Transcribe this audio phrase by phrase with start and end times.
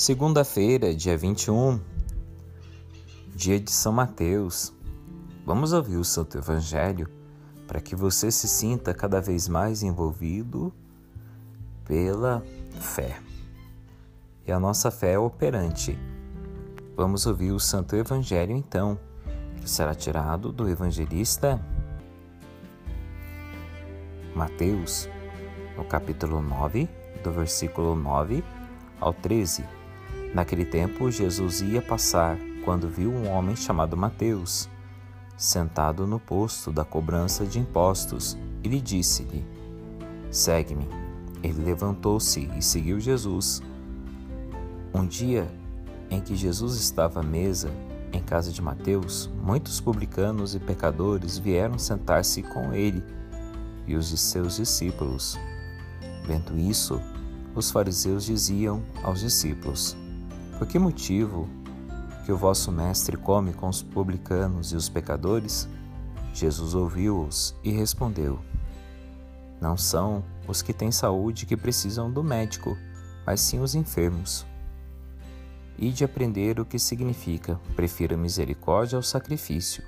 [0.00, 1.78] Segunda-feira, dia 21,
[3.36, 4.72] dia de São Mateus.
[5.44, 7.06] Vamos ouvir o Santo Evangelho
[7.68, 10.72] para que você se sinta cada vez mais envolvido
[11.84, 12.42] pela
[12.80, 13.20] fé.
[14.46, 15.98] E a nossa fé é operante.
[16.96, 18.98] Vamos ouvir o Santo Evangelho então,
[19.60, 21.60] que será tirado do evangelista
[24.34, 25.10] Mateus,
[25.76, 26.88] no capítulo 9,
[27.22, 28.42] do versículo 9
[28.98, 29.78] ao 13
[30.34, 34.68] Naquele tempo, Jesus ia passar quando viu um homem chamado Mateus,
[35.36, 39.44] sentado no posto da cobrança de impostos, e lhe disse-lhe:
[40.30, 40.86] Segue-me.
[41.42, 43.62] Ele levantou-se e seguiu Jesus.
[44.92, 45.50] Um dia
[46.10, 47.70] em que Jesus estava à mesa
[48.12, 53.02] em casa de Mateus, muitos publicanos e pecadores vieram sentar-se com ele
[53.86, 55.38] e os de seus discípulos.
[56.26, 57.00] Vendo isso,
[57.54, 59.96] os fariseus diziam aos discípulos:
[60.60, 61.48] por que motivo
[62.26, 65.66] que o vosso mestre come com os publicanos e os pecadores?
[66.34, 68.38] Jesus ouviu-os e respondeu:
[69.58, 72.76] Não são os que têm saúde que precisam do médico,
[73.24, 74.44] mas sim os enfermos.
[75.78, 79.82] E de aprender o que significa: prefiro misericórdia ao sacrifício,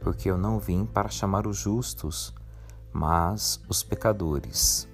[0.00, 2.34] porque eu não vim para chamar os justos,
[2.90, 4.88] mas os pecadores.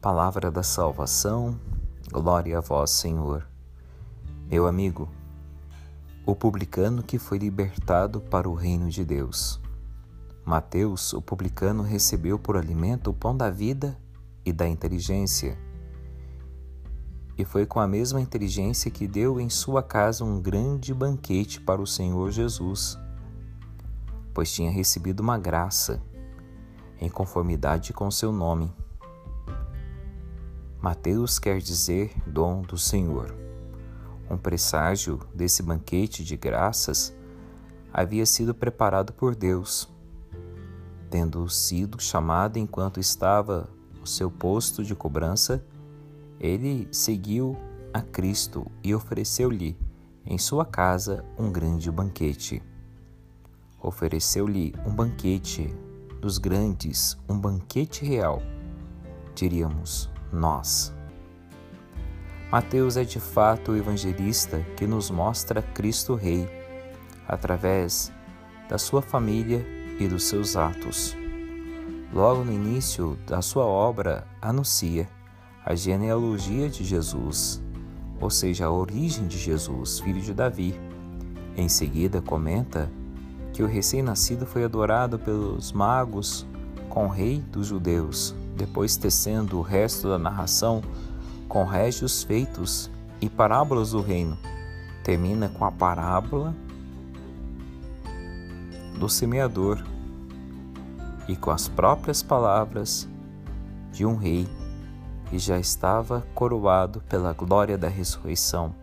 [0.00, 1.56] Palavra da salvação,
[2.10, 3.46] Glória a vós, Senhor.
[4.50, 5.10] Meu amigo,
[6.24, 9.60] o publicano que foi libertado para o reino de Deus.
[10.42, 13.94] Mateus, o publicano, recebeu por alimento o pão da vida
[14.42, 15.58] e da inteligência.
[17.36, 21.82] E foi com a mesma inteligência que deu em sua casa um grande banquete para
[21.82, 22.98] o Senhor Jesus,
[24.32, 26.02] pois tinha recebido uma graça
[26.98, 28.72] em conformidade com seu nome.
[30.80, 33.34] Mateus quer dizer dom do Senhor.
[34.30, 37.12] Um presságio desse banquete de graças
[37.92, 39.88] havia sido preparado por Deus,
[41.10, 43.68] tendo sido chamado enquanto estava
[43.98, 45.64] no seu posto de cobrança,
[46.38, 47.56] ele seguiu
[47.92, 49.76] a Cristo e ofereceu-lhe
[50.24, 52.62] em sua casa um grande banquete.
[53.80, 55.74] Ofereceu-lhe um banquete
[56.20, 58.40] dos grandes, um banquete real,
[59.34, 60.94] diríamos, nós.
[62.50, 66.48] Mateus é de fato o evangelista que nos mostra Cristo Rei
[67.26, 68.10] através
[68.68, 69.66] da sua família
[69.98, 71.16] e dos seus atos.
[72.12, 75.06] Logo no início da sua obra, anuncia
[75.64, 77.62] a genealogia de Jesus,
[78.18, 80.74] ou seja, a origem de Jesus, filho de Davi.
[81.54, 82.90] Em seguida, comenta
[83.52, 86.46] que o recém-nascido foi adorado pelos magos
[86.88, 90.82] com o rei dos judeus, depois tecendo o resto da narração
[91.48, 92.90] com régios feitos
[93.20, 94.36] e parábolas do reino.
[95.02, 96.54] Termina com a parábola
[98.98, 99.82] do semeador
[101.28, 103.08] e com as próprias palavras
[103.92, 104.48] de um rei
[105.30, 108.74] que já estava coroado pela glória da ressurreição.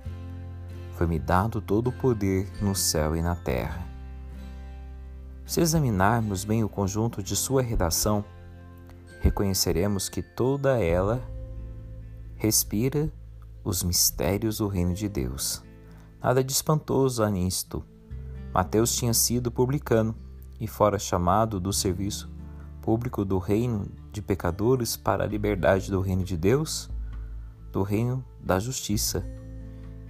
[0.96, 3.85] Foi-me dado todo o poder no céu e na terra.
[5.46, 8.26] Se examinarmos bem o conjunto de sua redação,
[9.22, 11.22] reconheceremos que toda ela
[12.36, 13.12] respira
[13.64, 15.64] os mistérios do reino de Deus.
[16.22, 17.84] Nada de espantoso há nisto.
[18.52, 20.16] Mateus tinha sido publicano
[20.60, 22.28] e fora chamado do serviço
[22.82, 26.90] público do reino de pecadores para a liberdade do reino de Deus,
[27.72, 29.24] do reino da justiça.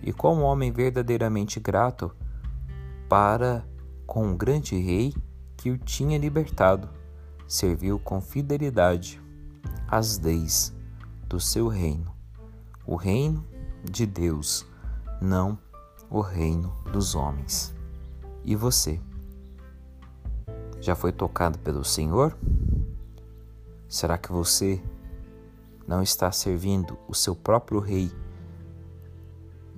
[0.02, 2.16] E como homem verdadeiramente grato
[3.10, 3.68] para
[4.06, 5.14] com o grande rei
[5.66, 6.88] que o tinha libertado
[7.48, 9.20] serviu com fidelidade
[9.88, 10.72] as leis
[11.28, 12.16] do seu reino,
[12.86, 13.44] o reino
[13.84, 14.64] de Deus,
[15.20, 15.58] não
[16.08, 17.74] o reino dos homens.
[18.44, 19.02] E você?
[20.80, 22.38] Já foi tocado pelo Senhor?
[23.90, 24.80] Será que você
[25.88, 28.12] não está servindo o seu próprio rei,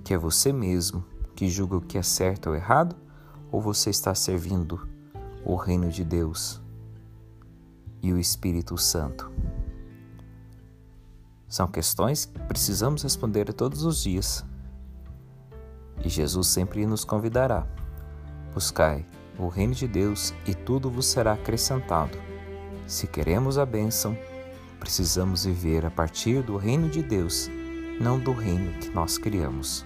[0.04, 1.02] que é você mesmo,
[1.34, 2.94] que julga o que é certo ou errado?
[3.50, 4.97] Ou você está servindo
[5.48, 6.62] o reino de Deus?
[8.02, 9.30] e o Espírito Santo?
[11.48, 14.44] São questões que precisamos responder todos os dias.
[16.04, 17.66] E Jesus sempre nos convidará.
[18.52, 19.06] Buscai
[19.38, 22.18] o reino de Deus e tudo vos será acrescentado.
[22.86, 24.16] Se queremos a bênção,
[24.78, 27.48] precisamos viver a partir do reino de Deus,
[28.00, 29.84] não do reino que nós criamos.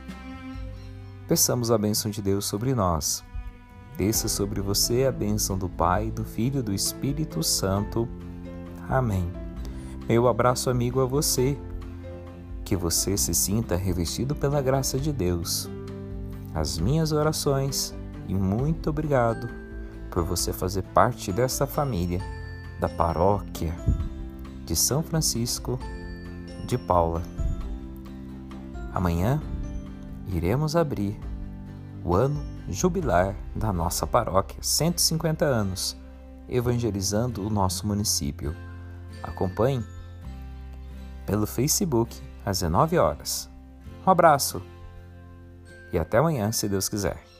[1.28, 3.24] Peçamos a bênção de Deus sobre nós
[3.96, 8.08] Desça sobre você a bênção do Pai, do Filho e do Espírito Santo.
[8.88, 9.30] Amém.
[10.08, 11.58] Meu abraço amigo a você
[12.64, 15.68] que você se sinta revestido pela graça de Deus.
[16.54, 17.94] As minhas orações
[18.26, 19.48] e muito obrigado
[20.10, 22.20] por você fazer parte dessa família
[22.80, 23.74] da paróquia
[24.64, 25.78] de São Francisco
[26.66, 27.22] de Paula.
[28.92, 29.40] Amanhã
[30.28, 31.18] iremos abrir
[32.04, 35.96] o ano jubilar da nossa paróquia, 150 anos,
[36.48, 38.54] evangelizando o nosso município.
[39.22, 39.84] Acompanhe
[41.26, 43.50] pelo Facebook às 19 horas.
[44.06, 44.62] Um abraço
[45.92, 47.31] e até amanhã, se Deus quiser.